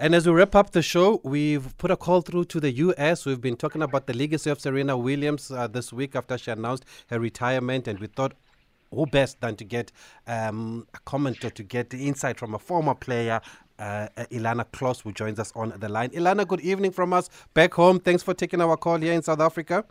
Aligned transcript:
And 0.00 0.14
as 0.14 0.28
we 0.28 0.32
wrap 0.32 0.54
up 0.54 0.70
the 0.70 0.80
show, 0.80 1.20
we've 1.24 1.76
put 1.76 1.90
a 1.90 1.96
call 1.96 2.20
through 2.20 2.44
to 2.44 2.60
the 2.60 2.70
US. 2.70 3.26
We've 3.26 3.40
been 3.40 3.56
talking 3.56 3.82
about 3.82 4.06
the 4.06 4.14
legacy 4.14 4.48
of 4.48 4.60
Serena 4.60 4.96
Williams 4.96 5.50
uh, 5.50 5.66
this 5.66 5.92
week 5.92 6.14
after 6.14 6.38
she 6.38 6.52
announced 6.52 6.84
her 7.08 7.18
retirement, 7.18 7.88
and 7.88 7.98
we 7.98 8.06
thought 8.06 8.34
who 8.92 9.06
best 9.06 9.40
than 9.40 9.56
to 9.56 9.64
get 9.64 9.90
um, 10.28 10.86
a 10.94 10.98
commenter 11.00 11.52
to 11.52 11.62
get 11.64 11.90
the 11.90 12.06
insight 12.06 12.38
from 12.38 12.54
a 12.54 12.60
former 12.60 12.94
player, 12.94 13.40
uh, 13.80 14.06
Ilana 14.30 14.66
Kloss, 14.66 15.02
who 15.02 15.10
joins 15.10 15.40
us 15.40 15.52
on 15.56 15.74
the 15.76 15.88
line. 15.88 16.10
Ilana, 16.10 16.46
good 16.46 16.60
evening 16.60 16.92
from 16.92 17.12
us 17.12 17.28
back 17.52 17.74
home. 17.74 17.98
Thanks 17.98 18.22
for 18.22 18.34
taking 18.34 18.60
our 18.60 18.76
call 18.76 18.98
here 18.98 19.14
in 19.14 19.22
South 19.22 19.40
Africa. 19.40 19.84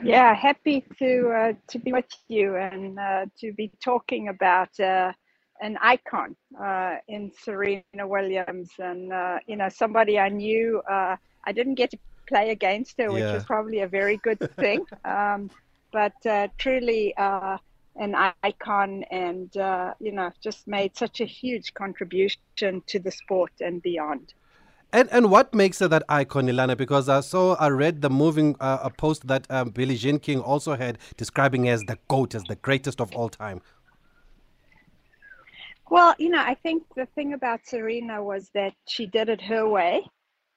Yeah, 0.00 0.32
happy 0.32 0.84
to 1.00 1.28
uh, 1.28 1.52
to 1.68 1.78
be 1.80 1.92
with 1.92 2.04
you 2.28 2.54
and 2.56 3.00
uh, 3.00 3.26
to 3.40 3.52
be 3.52 3.72
talking 3.82 4.28
about 4.28 4.78
uh, 4.78 5.12
an 5.64 5.78
icon 5.80 6.36
uh, 6.60 6.96
in 7.08 7.32
Serena 7.42 8.04
Williams, 8.14 8.70
and 8.78 9.12
uh, 9.12 9.38
you 9.46 9.56
know 9.56 9.70
somebody 9.70 10.18
I 10.18 10.28
knew. 10.28 10.82
Uh, 10.96 11.16
I 11.44 11.52
didn't 11.52 11.76
get 11.76 11.90
to 11.92 11.98
play 12.28 12.50
against 12.50 12.94
her, 12.98 13.10
which 13.10 13.22
yeah. 13.22 13.34
was 13.34 13.44
probably 13.44 13.80
a 13.80 13.88
very 13.88 14.18
good 14.18 14.40
thing. 14.62 14.84
um, 15.04 15.50
but 15.90 16.14
uh, 16.26 16.48
truly 16.58 17.14
uh, 17.16 17.56
an 17.96 18.14
icon, 18.42 19.04
and 19.10 19.56
uh, 19.56 19.94
you 20.00 20.12
know 20.12 20.30
just 20.40 20.66
made 20.66 20.96
such 20.96 21.20
a 21.22 21.28
huge 21.40 21.72
contribution 21.74 22.82
to 22.86 22.98
the 22.98 23.10
sport 23.10 23.52
and 23.60 23.80
beyond. 23.82 24.34
And 24.92 25.08
and 25.10 25.30
what 25.30 25.54
makes 25.54 25.78
her 25.78 25.88
that 25.88 26.04
icon, 26.10 26.46
Ilana? 26.46 26.76
Because 26.76 27.08
I 27.08 27.20
saw, 27.20 27.54
I 27.54 27.68
read 27.70 28.02
the 28.02 28.10
moving 28.10 28.54
uh, 28.60 28.80
a 28.82 28.90
post 28.90 29.26
that 29.28 29.46
um, 29.50 29.70
Billie 29.70 29.96
Jean 29.96 30.18
King 30.18 30.40
also 30.40 30.76
had 30.76 30.98
describing 31.16 31.68
as 31.70 31.80
the 31.84 31.98
goat, 32.06 32.34
as 32.34 32.44
the 32.44 32.56
greatest 32.56 33.00
of 33.00 33.14
all 33.14 33.30
time. 33.30 33.62
Well, 35.90 36.14
you 36.18 36.30
know, 36.30 36.40
I 36.40 36.54
think 36.54 36.84
the 36.96 37.06
thing 37.14 37.34
about 37.34 37.66
Serena 37.66 38.22
was 38.22 38.50
that 38.54 38.72
she 38.88 39.06
did 39.06 39.28
it 39.28 39.42
her 39.42 39.68
way. 39.68 40.04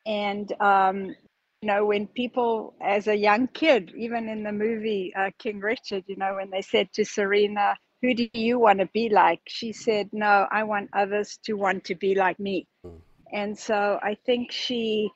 And, 0.06 0.52
um, 0.62 1.16
you 1.62 1.68
know, 1.68 1.86
when 1.86 2.08
people, 2.08 2.76
as 2.82 3.08
a 3.08 3.16
young 3.16 3.48
kid, 3.48 3.92
even 3.98 4.30
in 4.30 4.44
the 4.44 4.52
movie 4.52 5.14
uh, 5.16 5.32
King 5.38 5.60
Richard, 5.60 6.04
you 6.08 6.16
know, 6.16 6.36
when 6.36 6.50
they 6.50 6.62
said 6.62 6.92
to 6.94 7.04
Serena, 7.04 7.76
who 8.02 8.14
do 8.14 8.30
you 8.34 8.60
want 8.60 8.80
to 8.80 8.86
be 8.94 9.10
like? 9.10 9.42
She 9.48 9.74
said, 9.74 10.10
no, 10.14 10.48
I 10.52 10.64
want 10.64 10.90
others 10.94 11.40
to 11.46 11.54
want 11.54 11.84
to 11.86 11.96
be 11.96 12.16
like 12.16 12.40
me. 12.40 12.68
Mm. 12.86 13.02
And 13.34 13.58
so 13.58 14.00
I 14.02 14.16
think 14.26 14.52
she, 14.52 15.10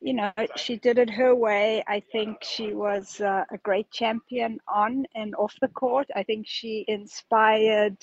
you 0.00 0.14
know, 0.14 0.32
she 0.56 0.76
did 0.76 0.98
it 0.98 1.10
her 1.10 1.34
way. 1.34 1.84
I 1.86 2.00
think 2.12 2.38
she 2.42 2.72
was 2.72 3.20
uh, 3.20 3.44
a 3.52 3.58
great 3.58 3.90
champion 3.90 4.58
on 4.66 5.04
and 5.14 5.34
off 5.36 5.54
the 5.60 5.68
court. 5.68 6.08
I 6.16 6.22
think 6.22 6.46
she 6.48 6.84
inspired 6.88 7.98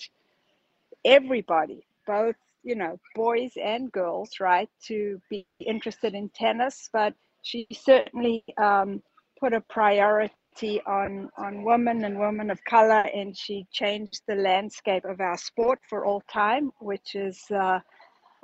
everybody, 1.06 1.86
both 2.08 2.36
you 2.64 2.76
know 2.76 3.00
boys 3.16 3.52
and 3.64 3.92
girls, 3.92 4.32
right, 4.40 4.70
to 4.88 5.22
be 5.30 5.46
interested 5.60 6.14
in 6.14 6.30
tennis. 6.30 6.90
But 6.92 7.14
she 7.44 7.68
certainly 7.72 8.44
um, 8.58 9.02
put 9.40 9.54
a 9.54 9.62
priority 9.62 10.82
on 10.86 11.30
on 11.38 11.64
women 11.64 12.04
and 12.04 12.20
women 12.20 12.50
of 12.50 12.64
color, 12.66 13.06
and 13.16 13.38
she 13.38 13.68
changed 13.72 14.22
the 14.28 14.36
landscape 14.36 15.06
of 15.06 15.22
our 15.22 15.38
sport 15.38 15.80
for 15.90 16.06
all 16.06 16.22
time, 16.32 16.72
which 16.80 17.16
is. 17.16 17.44
Uh, 17.52 17.80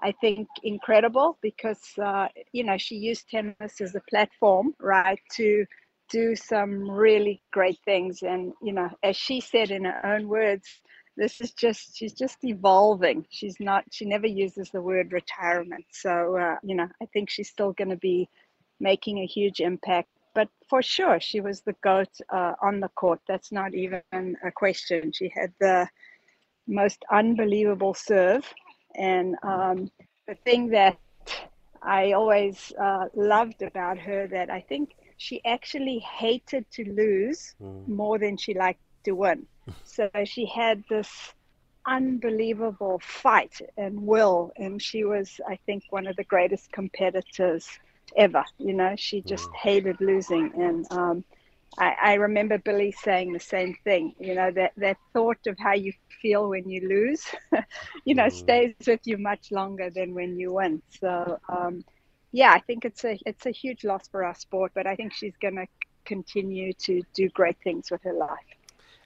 I 0.04 0.14
think 0.14 0.48
incredible 0.64 1.38
because 1.44 1.82
uh, 2.04 2.28
you 2.54 2.64
know 2.64 2.78
she 2.78 2.96
used 2.96 3.30
tennis 3.30 3.80
as 3.82 3.94
a 3.94 4.02
platform, 4.10 4.74
right, 4.80 5.20
to 5.34 5.66
do 6.10 6.36
some 6.36 6.90
really 6.90 7.42
great 7.52 7.80
things. 7.86 8.22
And 8.22 8.54
you 8.62 8.74
know, 8.74 8.90
as 9.04 9.16
she 9.16 9.40
said 9.40 9.72
in 9.72 9.86
her 9.86 10.06
own 10.06 10.28
words, 10.28 10.68
this 11.18 11.42
is 11.42 11.52
just 11.52 11.96
she's 11.98 12.14
just 12.14 12.38
evolving. 12.44 13.26
She's 13.30 13.58
not 13.60 13.84
she 13.92 14.06
never 14.06 14.28
uses 14.28 14.70
the 14.70 14.82
word 14.82 15.12
retirement. 15.12 15.86
So 15.92 16.38
uh, 16.38 16.56
you 16.64 16.76
know 16.76 16.88
i 17.02 17.06
think 17.14 17.30
she's 17.30 17.50
still 17.50 17.74
going 17.74 17.90
to 17.90 17.98
be 17.98 18.30
making 18.80 19.20
a 19.20 19.26
huge 19.26 19.60
impact. 19.60 20.10
But 20.34 20.50
for 20.70 20.82
sure 20.82 21.20
she 21.20 21.42
was 21.42 21.62
the 21.62 21.76
goat 21.84 22.10
uh, 22.30 22.54
on 22.62 22.80
the 22.80 22.90
court. 22.90 23.20
That's 23.28 23.52
not 23.52 23.74
even 23.74 24.38
a 24.46 24.52
question. 24.52 25.12
She 25.12 25.30
had 25.30 25.54
the 25.60 25.88
most 26.68 27.04
unbelievable 27.12 27.94
serve. 27.94 28.46
And 28.96 29.36
um, 29.44 29.90
the 30.28 30.36
thing 30.46 30.70
that 30.70 30.98
i 31.82 32.12
always 32.12 32.72
uh, 32.80 33.06
loved 33.16 33.62
about 33.62 33.98
her 33.98 34.28
that 34.28 34.50
i 34.50 34.62
think 34.62 34.96
she 35.18 35.44
actually 35.46 36.00
hated 36.00 36.66
to 36.72 36.84
lose 36.94 37.56
mm. 37.62 37.88
more 37.88 38.18
than 38.20 38.38
she 38.38 38.54
liked 38.54 38.82
to 39.04 39.14
win 39.14 39.46
so 39.84 40.10
she 40.26 40.46
had 40.46 40.84
this 40.90 41.34
unbelievable 41.86 43.00
fight 43.04 43.60
and 43.78 44.06
will, 44.06 44.52
and 44.58 44.82
she 44.82 45.04
was, 45.04 45.40
I 45.48 45.58
think, 45.66 45.84
one 45.90 46.08
of 46.08 46.16
the 46.16 46.24
greatest 46.24 46.72
competitors 46.72 47.68
ever. 48.16 48.44
You 48.58 48.74
know, 48.74 48.96
she 48.98 49.22
just 49.22 49.50
hated 49.54 50.00
losing, 50.00 50.52
and 50.56 50.92
um, 50.92 51.24
I, 51.78 51.96
I, 52.04 52.14
remember 52.16 52.58
Billie 52.58 52.92
saying 52.92 53.34
the 53.34 53.40
same 53.40 53.76
thing. 53.84 54.14
You 54.20 54.36
know, 54.36 54.52
that 54.52 54.74
that 54.78 54.98
thought 55.14 55.46
of 55.48 55.58
how 55.60 55.74
you 55.74 55.94
feel 56.22 56.50
when 56.50 56.70
you 56.70 56.88
lose, 56.88 57.26
you 58.06 58.16
know, 58.16 58.28
mm. 58.28 58.32
stays 58.32 58.76
with 58.86 59.02
you 59.06 59.18
much 59.18 59.52
longer 59.52 59.90
than 59.90 60.14
when 60.14 60.38
you 60.38 60.54
win. 60.54 60.82
So. 61.00 61.40
Um, 61.50 61.84
yeah, 62.34 62.52
I 62.54 62.60
think 62.60 62.86
it's 62.86 63.04
a 63.04 63.20
it's 63.26 63.46
a 63.46 63.52
huge 63.52 63.84
loss 63.84 64.08
for 64.08 64.24
our 64.24 64.36
sport, 64.36 64.72
but 64.74 64.88
I 64.88 64.96
think 64.96 65.14
she's 65.14 65.36
going 65.42 65.56
to 65.56 65.68
continue 66.06 66.74
to 66.74 67.02
do 67.14 67.30
great 67.30 67.58
things 67.64 67.92
with 67.92 68.02
her 68.04 68.14
life. 68.14 68.40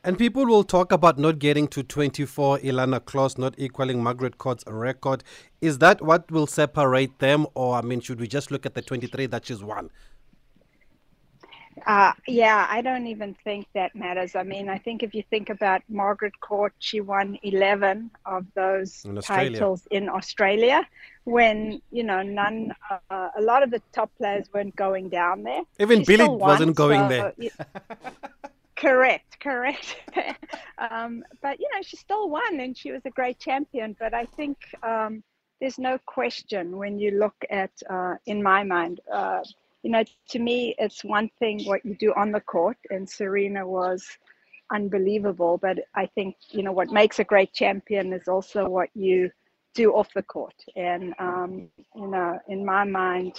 And 0.06 0.20
people 0.20 0.46
will 0.46 0.64
talk 0.64 0.92
about 0.92 1.18
not 1.18 1.40
getting 1.40 1.68
to 1.70 1.82
24, 1.82 2.60
Ilana 2.60 3.00
Kloss 3.00 3.40
not 3.40 3.56
equaling 3.58 4.04
Margaret 4.04 4.38
Court's 4.38 4.64
record. 4.68 5.24
Is 5.62 5.80
that 5.80 6.00
what 6.00 6.30
will 6.30 6.46
separate 6.46 7.18
them? 7.18 7.48
Or, 7.56 7.78
I 7.78 7.82
mean, 7.82 8.02
should 8.02 8.20
we 8.20 8.28
just 8.28 8.52
look 8.52 8.68
at 8.68 8.76
the 8.76 8.84
23 8.84 9.26
that 9.26 9.48
she's 9.48 9.64
won? 9.64 9.90
Uh, 11.88 12.14
yeah, 12.28 12.68
I 12.70 12.82
don't 12.82 13.08
even 13.08 13.36
think 13.44 13.66
that 13.74 13.96
matters. 13.96 14.36
I 14.36 14.44
mean, 14.44 14.70
I 14.70 14.78
think 14.78 15.02
if 15.02 15.16
you 15.16 15.24
think 15.32 15.50
about 15.50 15.82
Margaret 15.90 16.40
Court, 16.40 16.74
she 16.78 17.02
won 17.02 17.38
11 17.42 18.12
of 18.28 18.46
those 18.54 19.04
in 19.06 19.16
titles 19.16 19.88
in 19.90 20.08
Australia 20.08 20.88
when, 21.26 21.82
you 21.92 22.04
know, 22.04 22.22
none, 22.22 22.74
uh, 23.10 23.30
a 23.36 23.42
lot 23.42 23.64
of 23.64 23.72
the 23.72 23.82
top 23.92 24.10
players 24.18 24.48
weren't 24.54 24.76
going 24.76 25.10
down 25.10 25.44
there. 25.44 25.62
Even 25.80 26.00
she 26.00 26.06
Billie 26.06 26.30
wasn't 26.30 26.76
going 26.76 27.10
so, 27.10 27.34
there. 27.38 27.52
Correct, 28.86 29.40
correct. 29.40 29.96
um, 30.92 31.24
but 31.42 31.60
you 31.60 31.68
know, 31.74 31.82
she 31.82 31.98
still 31.98 32.30
won, 32.30 32.60
and 32.60 32.78
she 32.78 32.92
was 32.92 33.02
a 33.06 33.10
great 33.10 33.40
champion. 33.40 33.96
But 34.00 34.14
I 34.14 34.26
think 34.26 34.58
um, 34.84 35.24
there's 35.60 35.80
no 35.80 35.98
question 36.06 36.78
when 36.78 37.00
you 37.00 37.12
look 37.18 37.36
at, 37.50 37.72
uh, 37.90 38.16
in 38.28 38.44
my 38.44 38.64
mind, 38.64 39.02
uh, 39.12 39.42
you 39.82 39.90
know, 39.90 40.04
to 40.30 40.40
me, 40.40 40.76
it's 40.78 41.04
one 41.04 41.32
thing 41.40 41.64
what 41.66 41.84
you 41.84 41.96
do 41.96 42.14
on 42.16 42.32
the 42.32 42.42
court, 42.42 42.78
and 42.92 43.10
Serena 43.10 43.68
was 43.68 44.06
unbelievable. 44.72 45.58
But 45.58 45.80
I 45.96 46.06
think 46.06 46.36
you 46.50 46.62
know 46.62 46.72
what 46.72 46.92
makes 46.92 47.18
a 47.18 47.24
great 47.24 47.54
champion 47.54 48.14
is 48.14 48.28
also 48.28 48.70
what 48.70 48.90
you 48.94 49.32
do 49.74 49.94
off 49.94 50.14
the 50.14 50.24
court. 50.24 50.56
And 50.76 51.16
um, 51.18 51.70
you 51.96 52.08
know, 52.08 52.40
in 52.48 52.64
my 52.64 52.84
mind, 52.84 53.34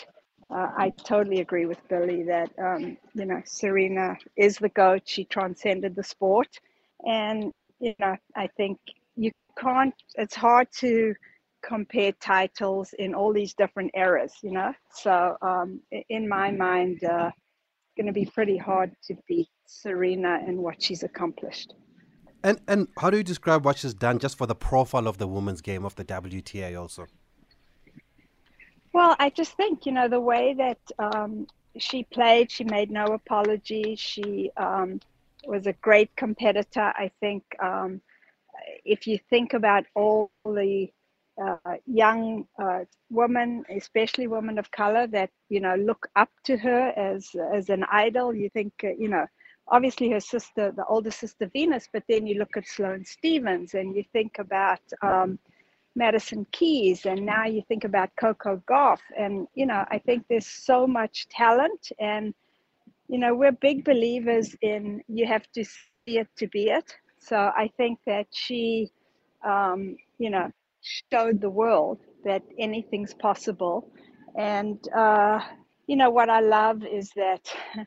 uh, 0.48 0.70
I 0.76 0.90
totally 0.90 1.40
agree 1.40 1.66
with 1.66 1.78
Billie 1.88 2.22
that 2.24 2.50
um, 2.58 2.96
you 3.14 3.26
know 3.26 3.42
Serena 3.44 4.16
is 4.36 4.58
the 4.58 4.68
goat. 4.68 5.02
She 5.04 5.24
transcended 5.24 5.96
the 5.96 6.04
sport, 6.04 6.60
and 7.04 7.52
you 7.80 7.94
know 7.98 8.16
I 8.36 8.46
think 8.56 8.78
you 9.16 9.32
can't. 9.58 9.94
It's 10.14 10.36
hard 10.36 10.68
to 10.78 11.14
compare 11.62 12.12
titles 12.12 12.94
in 12.96 13.12
all 13.12 13.32
these 13.32 13.54
different 13.54 13.90
eras. 13.94 14.34
You 14.42 14.52
know, 14.52 14.72
so 14.92 15.36
um, 15.42 15.80
in 16.08 16.28
my 16.28 16.52
mind, 16.52 17.02
uh, 17.02 17.30
it's 17.34 17.96
going 17.96 18.06
to 18.06 18.12
be 18.12 18.26
pretty 18.26 18.56
hard 18.56 18.92
to 19.08 19.16
beat 19.26 19.48
Serena 19.66 20.38
and 20.46 20.58
what 20.58 20.80
she's 20.80 21.02
accomplished. 21.02 21.74
And 22.44 22.60
and 22.68 22.86
how 23.00 23.10
do 23.10 23.16
you 23.16 23.24
describe 23.24 23.64
what 23.64 23.78
she's 23.78 23.94
done 23.94 24.20
just 24.20 24.38
for 24.38 24.46
the 24.46 24.54
profile 24.54 25.08
of 25.08 25.18
the 25.18 25.26
women's 25.26 25.60
game 25.60 25.84
of 25.84 25.96
the 25.96 26.04
WTA 26.04 26.80
also? 26.80 27.08
Well, 28.96 29.14
I 29.18 29.28
just 29.28 29.52
think, 29.58 29.84
you 29.84 29.92
know, 29.92 30.08
the 30.08 30.22
way 30.22 30.54
that 30.54 30.78
um, 30.98 31.46
she 31.76 32.04
played, 32.04 32.50
she 32.50 32.64
made 32.64 32.90
no 32.90 33.04
apology. 33.04 33.94
She 33.94 34.50
um, 34.56 35.00
was 35.46 35.66
a 35.66 35.74
great 35.74 36.16
competitor. 36.16 36.94
I 36.96 37.10
think 37.20 37.42
um, 37.62 38.00
if 38.86 39.06
you 39.06 39.18
think 39.28 39.52
about 39.52 39.84
all 39.94 40.30
the 40.46 40.88
uh, 41.38 41.74
young 41.84 42.46
uh, 42.58 42.84
women, 43.10 43.64
especially 43.68 44.28
women 44.28 44.58
of 44.58 44.70
color, 44.70 45.06
that 45.08 45.28
you 45.50 45.60
know 45.60 45.74
look 45.74 46.08
up 46.16 46.30
to 46.44 46.56
her 46.56 46.88
as 46.96 47.36
as 47.52 47.68
an 47.68 47.84
idol. 47.92 48.34
You 48.34 48.48
think, 48.48 48.72
uh, 48.82 48.94
you 48.98 49.08
know, 49.08 49.26
obviously 49.68 50.08
her 50.12 50.20
sister, 50.20 50.72
the 50.74 50.86
older 50.86 51.10
sister 51.10 51.50
Venus, 51.52 51.86
but 51.92 52.04
then 52.08 52.26
you 52.26 52.38
look 52.38 52.56
at 52.56 52.66
Sloane 52.66 53.04
Stevens 53.04 53.74
and 53.74 53.94
you 53.94 54.04
think 54.14 54.38
about 54.38 54.80
um, 55.02 55.38
Madison 55.96 56.46
Keys, 56.52 57.06
and 57.06 57.24
now 57.24 57.46
you 57.46 57.62
think 57.66 57.84
about 57.84 58.10
Coco 58.20 58.62
Gauff. 58.68 59.00
and 59.18 59.48
you 59.54 59.66
know, 59.66 59.84
I 59.90 59.98
think 59.98 60.26
there's 60.28 60.46
so 60.46 60.86
much 60.86 61.26
talent, 61.28 61.90
and 61.98 62.34
you 63.08 63.18
know, 63.18 63.34
we're 63.34 63.52
big 63.52 63.84
believers 63.84 64.54
in 64.60 65.02
you 65.08 65.26
have 65.26 65.50
to 65.52 65.64
see 65.64 66.18
it 66.18 66.28
to 66.36 66.46
be 66.48 66.68
it. 66.68 66.94
So 67.18 67.36
I 67.36 67.70
think 67.76 67.98
that 68.06 68.26
she, 68.30 68.90
um, 69.44 69.96
you 70.18 70.30
know, 70.30 70.52
showed 71.10 71.40
the 71.40 71.50
world 71.50 71.98
that 72.24 72.42
anything's 72.58 73.14
possible. 73.14 73.90
And 74.36 74.78
uh, 74.94 75.40
you 75.86 75.96
know 75.96 76.10
what 76.10 76.28
I 76.28 76.40
love 76.40 76.84
is 76.84 77.10
that 77.16 77.50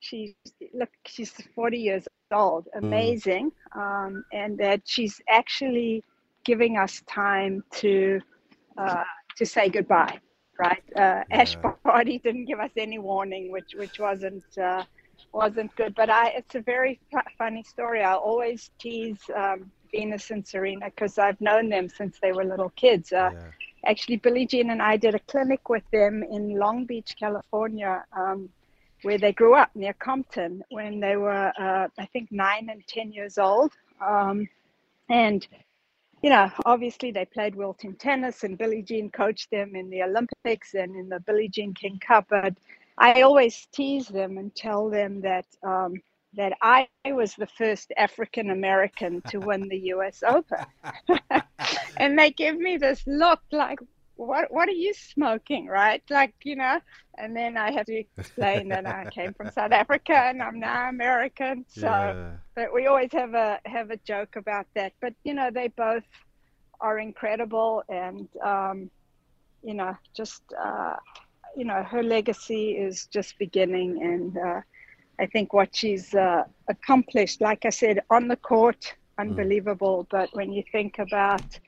she's 0.00 0.34
look 0.74 0.90
she's 1.06 1.32
40 1.54 1.78
years 1.78 2.08
old, 2.32 2.66
mm. 2.66 2.82
amazing, 2.82 3.50
mm. 3.74 3.80
um, 3.80 4.24
and 4.32 4.58
that 4.58 4.82
she's 4.84 5.20
actually 5.28 6.04
giving 6.46 6.78
us 6.78 7.02
time 7.06 7.62
to 7.72 8.20
uh, 8.78 9.04
to 9.36 9.44
say 9.44 9.68
goodbye. 9.68 10.18
Right, 10.58 10.82
uh. 10.96 11.22
Ash 11.30 11.56
Barty 11.84 12.18
didn't 12.18 12.46
give 12.46 12.60
us 12.60 12.70
any 12.76 12.98
warning, 12.98 13.52
which 13.52 13.74
which 13.74 13.98
wasn't 13.98 14.44
uh, 14.56 14.84
wasn't 15.32 15.74
good. 15.76 15.94
But 15.94 16.08
I, 16.08 16.28
it's 16.30 16.54
a 16.54 16.60
very 16.60 16.98
f- 17.14 17.32
funny 17.36 17.62
story. 17.62 18.02
I 18.02 18.14
always 18.14 18.70
tease 18.78 19.18
um, 19.34 19.70
Venus 19.92 20.30
and 20.30 20.46
Serena 20.46 20.86
because 20.86 21.18
I've 21.18 21.40
known 21.40 21.68
them 21.68 21.88
since 21.88 22.18
they 22.20 22.32
were 22.32 22.44
little 22.44 22.70
kids. 22.70 23.12
Uh, 23.12 23.30
yeah. 23.34 23.50
Actually, 23.84 24.16
Billie 24.16 24.46
Jean 24.46 24.70
and 24.70 24.82
I 24.82 24.96
did 24.96 25.14
a 25.14 25.20
clinic 25.20 25.68
with 25.68 25.84
them 25.92 26.22
in 26.22 26.58
Long 26.58 26.86
Beach, 26.86 27.14
California, 27.18 28.04
um, 28.16 28.48
where 29.02 29.18
they 29.18 29.32
grew 29.32 29.54
up 29.54 29.70
near 29.74 29.92
Compton 29.92 30.62
when 30.70 30.98
they 30.98 31.16
were, 31.16 31.52
uh, 31.58 31.86
I 31.98 32.06
think, 32.06 32.32
nine 32.32 32.68
and 32.70 32.82
10 32.88 33.12
years 33.12 33.38
old. 33.38 33.72
Um, 34.04 34.48
and, 35.08 35.46
you 36.26 36.30
know, 36.30 36.50
obviously 36.64 37.12
they 37.12 37.24
played 37.24 37.54
team 37.78 37.94
tennis, 38.00 38.42
and 38.42 38.58
Billie 38.58 38.82
Jean 38.82 39.10
coached 39.10 39.48
them 39.52 39.76
in 39.76 39.88
the 39.88 40.02
Olympics 40.02 40.74
and 40.74 40.96
in 40.96 41.08
the 41.08 41.20
Billie 41.20 41.48
Jean 41.48 41.72
King 41.72 42.00
Cup. 42.04 42.26
But 42.28 42.54
I 42.98 43.22
always 43.22 43.68
tease 43.70 44.08
them 44.08 44.36
and 44.36 44.52
tell 44.52 44.90
them 44.90 45.20
that 45.20 45.46
um, 45.62 45.94
that 46.34 46.54
I 46.60 46.88
was 47.04 47.34
the 47.34 47.46
first 47.46 47.92
African 47.96 48.50
American 48.50 49.22
to 49.28 49.38
win 49.38 49.68
the 49.68 49.78
U.S. 49.94 50.24
Open, 50.26 50.66
and 51.96 52.18
they 52.18 52.32
give 52.32 52.58
me 52.58 52.76
this 52.76 53.04
look 53.06 53.38
like, 53.52 53.78
"What? 54.16 54.52
What 54.52 54.68
are 54.68 54.72
you 54.72 54.92
smoking?" 54.94 55.66
Right? 55.66 56.02
Like 56.10 56.34
you 56.44 56.56
know. 56.56 56.80
And 57.18 57.34
then 57.34 57.56
I 57.56 57.72
have 57.72 57.86
to 57.86 57.96
explain 57.96 58.68
that 58.68 58.86
I 58.86 59.08
came 59.10 59.32
from 59.32 59.50
South 59.50 59.72
Africa 59.72 60.12
and 60.12 60.42
I'm 60.42 60.60
now 60.60 60.90
American. 60.90 61.64
So, 61.66 61.86
yeah. 61.86 62.32
but 62.54 62.74
we 62.74 62.86
always 62.86 63.10
have 63.12 63.32
a 63.32 63.58
have 63.64 63.90
a 63.90 63.96
joke 63.98 64.36
about 64.36 64.66
that. 64.74 64.92
But 65.00 65.14
you 65.24 65.32
know, 65.32 65.50
they 65.50 65.68
both 65.68 66.04
are 66.80 66.98
incredible, 66.98 67.82
and 67.88 68.28
um, 68.44 68.90
you 69.62 69.74
know, 69.74 69.96
just. 70.14 70.42
Uh, 70.52 70.96
you 71.56 71.64
know, 71.64 71.82
her 71.82 72.02
legacy 72.02 72.72
is 72.72 73.06
just 73.06 73.38
beginning, 73.38 74.02
and 74.02 74.36
uh, 74.36 74.60
I 75.18 75.26
think 75.26 75.52
what 75.52 75.74
she's 75.74 76.14
uh, 76.14 76.44
accomplished, 76.68 77.40
like 77.40 77.64
I 77.64 77.70
said, 77.70 78.02
on 78.10 78.28
the 78.28 78.36
court, 78.36 78.94
unbelievable. 79.18 80.04
Mm. 80.04 80.08
But 80.10 80.28
when 80.34 80.52
you 80.52 80.62
think 80.70 80.98
about 80.98 81.58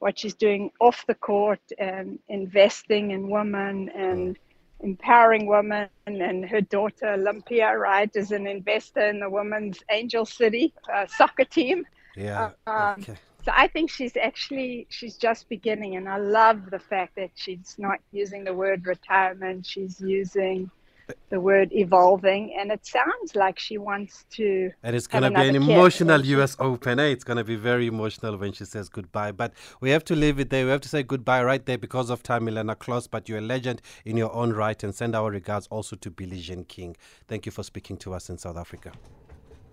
what 0.00 0.18
she's 0.18 0.34
doing 0.34 0.70
off 0.80 1.06
the 1.06 1.14
court 1.14 1.60
and 1.78 2.18
investing 2.28 3.12
in 3.12 3.30
women 3.30 3.88
and 3.90 4.38
empowering 4.80 5.46
women, 5.46 5.88
and 6.06 6.44
her 6.44 6.60
daughter 6.62 7.12
Olympia, 7.12 7.76
right, 7.76 8.10
is 8.14 8.32
an 8.32 8.46
investor 8.46 9.06
in 9.08 9.20
the 9.20 9.30
women's 9.30 9.78
Angel 9.90 10.26
City 10.26 10.74
uh, 10.92 11.06
soccer 11.06 11.44
team. 11.44 11.86
Yeah. 12.16 12.50
Um, 12.66 12.96
okay 13.00 13.16
so 13.44 13.52
I 13.54 13.68
think 13.68 13.90
she's 13.90 14.16
actually 14.16 14.86
she's 14.90 15.16
just 15.16 15.48
beginning, 15.48 15.96
and 15.96 16.08
I 16.08 16.18
love 16.18 16.70
the 16.70 16.78
fact 16.78 17.16
that 17.16 17.30
she's 17.34 17.76
not 17.78 17.98
using 18.12 18.44
the 18.44 18.52
word 18.52 18.86
retirement; 18.86 19.66
she's 19.66 20.00
using 20.00 20.70
the 21.28 21.40
word 21.40 21.72
evolving, 21.72 22.54
and 22.58 22.70
it 22.70 22.86
sounds 22.86 23.34
like 23.34 23.58
she 23.58 23.78
wants 23.78 24.24
to. 24.32 24.70
And 24.82 24.96
it's 24.96 25.06
going 25.06 25.24
to 25.24 25.30
be 25.30 25.48
an 25.48 25.56
emotional 25.56 26.24
U.S. 26.24 26.56
Open. 26.58 26.98
Eh? 26.98 27.08
It's 27.08 27.24
going 27.24 27.36
to 27.36 27.44
be 27.44 27.56
very 27.56 27.86
emotional 27.86 28.36
when 28.36 28.52
she 28.52 28.64
says 28.64 28.88
goodbye. 28.88 29.32
But 29.32 29.52
we 29.80 29.90
have 29.90 30.04
to 30.04 30.16
leave 30.16 30.38
it 30.38 30.50
there. 30.50 30.64
We 30.64 30.70
have 30.70 30.80
to 30.82 30.88
say 30.88 31.02
goodbye 31.02 31.42
right 31.42 31.64
there 31.64 31.78
because 31.78 32.10
of 32.10 32.22
time, 32.22 32.46
Ilana 32.46 32.76
Kloss. 32.76 33.08
But 33.10 33.28
you're 33.28 33.38
a 33.38 33.42
legend 33.42 33.82
in 34.04 34.16
your 34.16 34.34
own 34.34 34.52
right, 34.52 34.82
and 34.82 34.94
send 34.94 35.14
our 35.14 35.30
regards 35.30 35.66
also 35.68 35.96
to 35.96 36.10
Billie 36.10 36.40
Jean 36.40 36.64
King. 36.64 36.96
Thank 37.28 37.46
you 37.46 37.52
for 37.52 37.62
speaking 37.62 37.96
to 37.98 38.14
us 38.14 38.30
in 38.30 38.38
South 38.38 38.56
Africa. 38.56 38.92